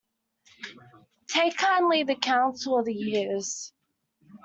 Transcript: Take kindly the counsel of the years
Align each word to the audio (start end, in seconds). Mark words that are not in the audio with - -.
Take 1.27 1.57
kindly 1.57 2.01
the 2.01 2.15
counsel 2.15 2.79
of 2.79 2.85
the 2.85 2.91
years 2.91 3.71